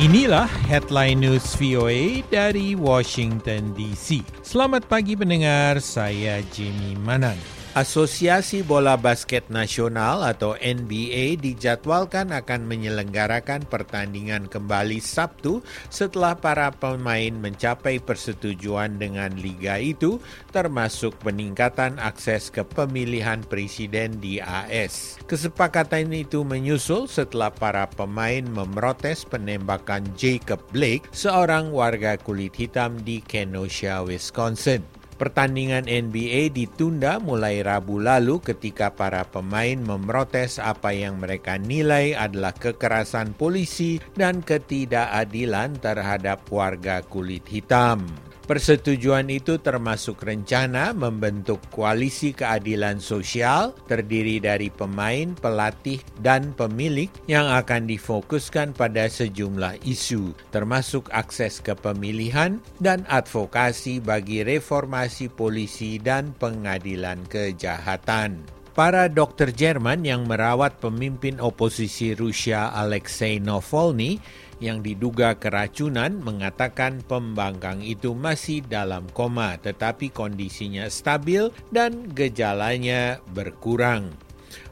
Inilah 0.00 0.48
headline 0.64 1.20
news 1.20 1.52
VOA 1.60 2.24
dari 2.32 2.72
Washington 2.72 3.76
DC. 3.76 4.24
Selamat 4.40 4.88
pagi 4.88 5.12
pendengar, 5.12 5.76
saya 5.76 6.40
Jimmy 6.56 6.96
Manan. 6.96 7.59
Asosiasi 7.70 8.66
Bola 8.66 8.98
Basket 8.98 9.46
Nasional 9.46 10.26
atau 10.26 10.58
NBA 10.58 11.38
dijadwalkan 11.38 12.34
akan 12.34 12.66
menyelenggarakan 12.66 13.62
pertandingan 13.62 14.50
kembali 14.50 14.98
Sabtu 14.98 15.62
setelah 15.86 16.34
para 16.34 16.74
pemain 16.74 17.30
mencapai 17.30 18.02
persetujuan 18.02 18.98
dengan 18.98 19.30
liga 19.38 19.78
itu 19.78 20.18
termasuk 20.50 21.14
peningkatan 21.22 22.02
akses 22.02 22.50
ke 22.50 22.66
pemilihan 22.66 23.38
presiden 23.46 24.18
di 24.18 24.42
AS. 24.42 25.22
Kesepakatan 25.30 26.10
itu 26.10 26.42
menyusul 26.42 27.06
setelah 27.06 27.54
para 27.54 27.86
pemain 27.86 28.42
memprotes 28.50 29.22
penembakan 29.22 30.02
Jacob 30.18 30.58
Blake, 30.74 31.06
seorang 31.14 31.70
warga 31.70 32.18
kulit 32.18 32.50
hitam 32.58 32.98
di 33.06 33.22
Kenosha, 33.22 34.02
Wisconsin. 34.02 34.99
Pertandingan 35.20 35.84
NBA 35.84 36.48
ditunda 36.56 37.20
mulai 37.20 37.60
Rabu 37.60 38.00
lalu 38.00 38.40
ketika 38.40 38.88
para 38.88 39.28
pemain 39.28 39.76
memprotes 39.76 40.56
apa 40.56 40.96
yang 40.96 41.20
mereka 41.20 41.60
nilai 41.60 42.16
adalah 42.16 42.56
kekerasan 42.56 43.36
polisi 43.36 44.00
dan 44.16 44.40
ketidakadilan 44.40 45.76
terhadap 45.76 46.48
warga 46.48 47.04
kulit 47.04 47.44
hitam. 47.52 48.29
Persetujuan 48.50 49.30
itu 49.30 49.62
termasuk 49.62 50.26
rencana 50.26 50.90
membentuk 50.90 51.62
koalisi 51.70 52.34
keadilan 52.34 52.98
sosial 52.98 53.70
terdiri 53.86 54.42
dari 54.42 54.74
pemain, 54.74 55.38
pelatih, 55.38 56.02
dan 56.18 56.50
pemilik 56.58 57.06
yang 57.30 57.46
akan 57.46 57.86
difokuskan 57.86 58.74
pada 58.74 59.06
sejumlah 59.06 59.86
isu, 59.86 60.34
termasuk 60.50 61.06
akses 61.14 61.62
ke 61.62 61.78
pemilihan 61.78 62.58
dan 62.82 63.06
advokasi 63.06 64.02
bagi 64.02 64.42
reformasi 64.42 65.30
polisi 65.30 66.02
dan 66.02 66.34
pengadilan 66.34 67.22
kejahatan. 67.30 68.42
Para 68.74 69.06
dokter 69.06 69.54
Jerman 69.54 70.02
yang 70.02 70.26
merawat 70.26 70.82
pemimpin 70.82 71.38
oposisi 71.38 72.18
Rusia 72.18 72.74
Alexei 72.74 73.38
Navalny 73.38 74.18
yang 74.60 74.84
diduga 74.84 75.34
keracunan 75.40 76.20
mengatakan 76.20 77.00
pembangkang 77.04 77.80
itu 77.80 78.12
masih 78.12 78.62
dalam 78.64 79.08
koma 79.16 79.56
tetapi 79.58 80.12
kondisinya 80.12 80.86
stabil 80.92 81.48
dan 81.72 82.12
gejalanya 82.12 83.18
berkurang. 83.32 84.12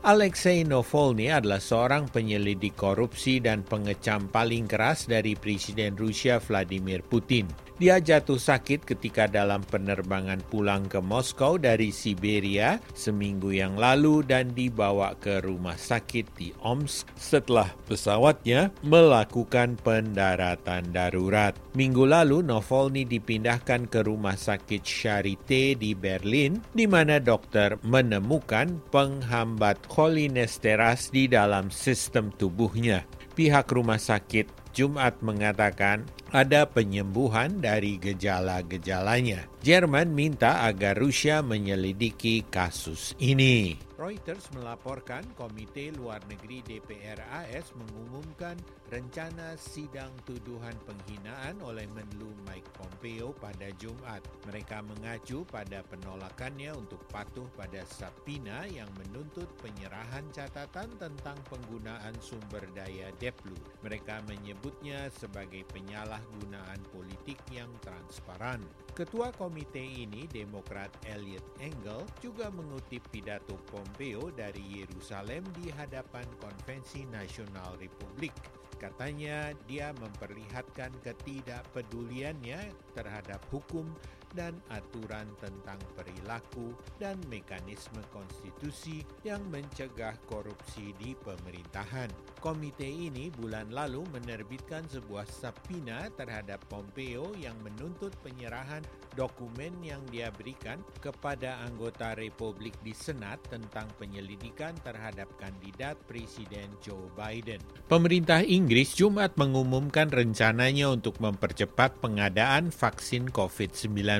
Alexei 0.02 0.62
Navalny 0.62 1.30
adalah 1.30 1.58
seorang 1.58 2.06
penyelidik 2.10 2.74
korupsi 2.78 3.42
dan 3.42 3.66
pengecam 3.66 4.30
paling 4.30 4.70
keras 4.70 5.06
dari 5.06 5.34
Presiden 5.34 5.98
Rusia 5.98 6.38
Vladimir 6.38 7.02
Putin. 7.02 7.67
Dia 7.78 8.02
jatuh 8.02 8.42
sakit 8.42 8.82
ketika 8.82 9.30
dalam 9.30 9.62
penerbangan 9.62 10.42
pulang 10.50 10.90
ke 10.90 10.98
Moskow 10.98 11.62
dari 11.62 11.94
Siberia 11.94 12.82
seminggu 12.90 13.54
yang 13.54 13.78
lalu 13.78 14.26
dan 14.26 14.50
dibawa 14.50 15.14
ke 15.14 15.38
rumah 15.46 15.78
sakit 15.78 16.26
di 16.34 16.50
Omsk 16.58 17.06
setelah 17.14 17.70
pesawatnya 17.86 18.74
melakukan 18.82 19.78
pendaratan 19.78 20.90
darurat. 20.90 21.54
Minggu 21.78 22.02
lalu 22.02 22.42
Navalny 22.42 23.06
dipindahkan 23.06 23.86
ke 23.86 24.02
rumah 24.02 24.34
sakit 24.34 24.82
Charité 24.82 25.78
di 25.78 25.94
Berlin 25.94 26.58
di 26.74 26.90
mana 26.90 27.22
dokter 27.22 27.78
menemukan 27.86 28.82
penghambat 28.90 29.86
cholinesteras 29.86 31.14
di 31.14 31.30
dalam 31.30 31.70
sistem 31.70 32.34
tubuhnya. 32.34 33.06
Pihak 33.38 33.70
rumah 33.70 34.02
sakit 34.02 34.67
Jumat 34.76 35.18
mengatakan 35.24 36.04
ada 36.28 36.68
penyembuhan 36.68 37.58
dari 37.58 37.96
gejala-gejalanya. 37.96 39.48
Jerman 39.58 40.14
minta 40.14 40.62
agar 40.70 40.94
Rusia 40.94 41.42
menyelidiki 41.42 42.46
kasus 42.46 43.18
ini. 43.18 43.88
Reuters 43.98 44.46
melaporkan 44.54 45.26
Komite 45.34 45.90
Luar 45.90 46.22
Negeri 46.30 46.62
DPR 46.62 47.18
AS 47.18 47.74
mengumumkan 47.74 48.54
rencana 48.94 49.58
sidang 49.58 50.14
tuduhan 50.22 50.78
penghinaan 50.86 51.58
oleh 51.66 51.82
Menlu 51.90 52.30
Mike 52.46 52.70
Pompeo 52.78 53.34
pada 53.34 53.74
Jumat. 53.74 54.22
Mereka 54.46 54.86
mengacu 54.86 55.42
pada 55.50 55.82
penolakannya 55.90 56.78
untuk 56.78 57.02
patuh 57.10 57.50
pada 57.58 57.82
Sapina 57.90 58.70
yang 58.70 58.86
menuntut 59.02 59.50
penyerahan 59.58 60.30
catatan 60.30 60.94
tentang 60.94 61.42
penggunaan 61.50 62.14
sumber 62.22 62.62
daya 62.78 63.10
Deplu. 63.18 63.58
Mereka 63.82 64.22
menyebutnya 64.30 65.10
sebagai 65.10 65.66
penyalahgunaan 65.74 66.78
politik 66.94 67.42
yang 67.50 67.74
transparan. 67.82 68.62
Ketua 68.94 69.34
komite 69.48 69.80
ini, 69.80 70.28
Demokrat 70.28 70.92
Elliot 71.08 71.40
Engel, 71.64 72.04
juga 72.20 72.52
mengutip 72.52 73.00
pidato 73.08 73.56
Pompeo 73.72 74.28
dari 74.28 74.60
Yerusalem 74.60 75.40
di 75.56 75.72
hadapan 75.72 76.28
Konvensi 76.36 77.08
Nasional 77.08 77.80
Republik. 77.80 78.36
Katanya 78.76 79.56
dia 79.64 79.96
memperlihatkan 79.96 80.92
ketidakpeduliannya 81.00 82.60
terhadap 82.92 83.40
hukum 83.48 83.88
dan 84.36 84.56
aturan 84.68 85.28
tentang 85.40 85.78
perilaku 85.96 86.74
dan 87.00 87.16
mekanisme 87.28 88.00
konstitusi 88.12 89.04
yang 89.24 89.40
mencegah 89.48 90.16
korupsi 90.28 90.92
di 91.00 91.16
pemerintahan. 91.16 92.10
Komite 92.38 92.86
ini 92.86 93.32
bulan 93.34 93.70
lalu 93.74 94.06
menerbitkan 94.14 94.86
sebuah 94.86 95.26
sapina 95.26 96.06
terhadap 96.14 96.62
Pompeo 96.70 97.34
yang 97.34 97.56
menuntut 97.64 98.14
penyerahan 98.22 98.84
dokumen 99.18 99.74
yang 99.82 99.98
dia 100.14 100.30
berikan 100.30 100.78
kepada 101.02 101.58
anggota 101.66 102.14
Republik 102.14 102.78
di 102.86 102.94
Senat 102.94 103.42
tentang 103.50 103.90
penyelidikan 103.98 104.70
terhadap 104.86 105.26
kandidat 105.42 105.98
Presiden 106.06 106.70
Joe 106.78 107.10
Biden. 107.18 107.58
Pemerintah 107.90 108.46
Inggris 108.46 108.94
Jumat 108.94 109.34
mengumumkan 109.34 110.06
rencananya 110.06 110.94
untuk 110.94 111.18
mempercepat 111.18 111.98
pengadaan 111.98 112.70
vaksin 112.70 113.34
COVID-19 113.34 114.17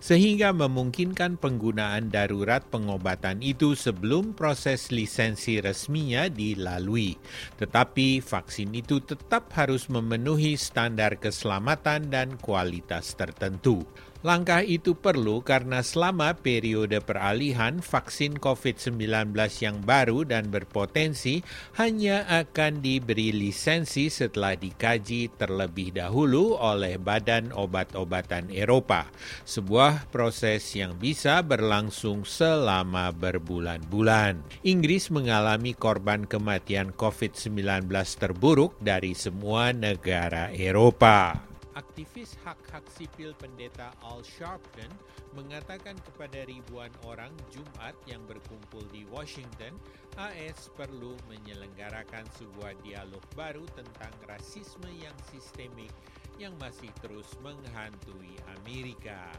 sehingga 0.00 0.54
memungkinkan 0.56 1.36
penggunaan 1.36 2.08
darurat 2.08 2.64
pengobatan 2.70 3.44
itu 3.44 3.76
sebelum 3.76 4.32
proses 4.32 4.88
lisensi 4.88 5.60
resminya 5.60 6.30
dilalui. 6.30 7.18
Tetapi 7.60 8.24
vaksin 8.24 8.72
itu 8.72 9.02
tetap 9.04 9.52
harus 9.58 9.90
memenuhi 9.92 10.56
standar 10.56 11.20
keselamatan 11.20 12.08
dan 12.08 12.40
kualitas 12.40 13.12
tertentu. 13.18 13.84
Langkah 14.20 14.60
itu 14.60 14.92
perlu 14.92 15.40
karena 15.40 15.80
selama 15.80 16.36
periode 16.36 17.00
peralihan 17.00 17.80
vaksin 17.80 18.36
COVID-19 18.36 19.32
yang 19.64 19.80
baru 19.80 20.28
dan 20.28 20.52
berpotensi 20.52 21.40
hanya 21.80 22.28
akan 22.28 22.84
diberi 22.84 23.32
lisensi 23.32 24.12
setelah 24.12 24.60
dikaji 24.60 25.32
terlebih 25.40 25.96
dahulu 25.96 26.52
oleh 26.60 27.00
Badan 27.00 27.48
Obat-obatan 27.56 28.52
Eropa. 28.52 29.08
Sebuah 29.48 30.12
proses 30.12 30.68
yang 30.76 31.00
bisa 31.00 31.40
berlangsung 31.40 32.28
selama 32.28 33.16
berbulan-bulan. 33.16 34.44
Inggris 34.68 35.08
mengalami 35.08 35.72
korban 35.72 36.28
kematian 36.28 36.92
COVID-19 36.92 37.88
terburuk 38.20 38.76
dari 38.84 39.16
semua 39.16 39.72
negara 39.72 40.52
Eropa. 40.52 41.49
Aktivis 41.80 42.36
hak-hak 42.44 42.84
sipil 42.92 43.32
pendeta 43.40 43.88
Al 44.04 44.20
Sharpton 44.20 44.92
mengatakan 45.32 45.96
kepada 46.04 46.44
ribuan 46.44 46.92
orang 47.08 47.32
Jumat 47.48 47.96
yang 48.04 48.20
berkumpul 48.28 48.84
di 48.92 49.08
Washington, 49.08 49.80
AS 50.20 50.68
perlu 50.76 51.16
menyelenggarakan 51.32 52.28
sebuah 52.36 52.76
dialog 52.84 53.24
baru 53.32 53.64
tentang 53.72 54.12
rasisme 54.28 54.92
yang 54.92 55.16
sistemik 55.32 55.88
yang 56.36 56.52
masih 56.60 56.92
terus 57.00 57.32
menghantui 57.40 58.36
Amerika. 58.60 59.32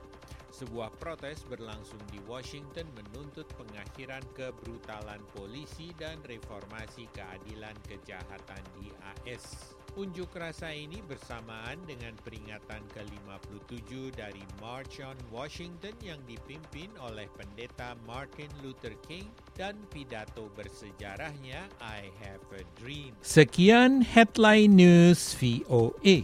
Sebuah 0.52 0.92
protes 1.00 1.48
berlangsung 1.48 2.04
di 2.12 2.20
Washington 2.28 2.84
menuntut 2.92 3.48
pengakhiran 3.56 4.22
kebrutalan 4.36 5.24
polisi 5.32 5.96
dan 5.96 6.20
reformasi 6.28 7.08
keadilan 7.16 7.74
kejahatan 7.88 8.64
di 8.76 8.92
AS. 9.00 9.80
Unjuk 9.92 10.32
rasa 10.40 10.72
ini 10.72 11.04
bersamaan 11.04 11.76
dengan 11.84 12.16
peringatan 12.24 12.80
ke-57 12.96 14.16
dari 14.16 14.40
March 14.64 15.04
on 15.04 15.20
Washington 15.28 15.92
yang 16.00 16.20
dipimpin 16.24 16.88
oleh 17.04 17.28
pendeta 17.36 18.00
Martin 18.08 18.48
Luther 18.64 18.96
King 19.04 19.28
dan 19.56 19.76
pidato 19.92 20.48
bersejarahnya 20.56 21.68
I 21.84 22.08
Have 22.24 22.48
a 22.56 22.64
Dream. 22.80 23.20
Sekian 23.20 24.00
headline 24.04 24.80
news 24.80 25.36
VOA. 25.36 26.24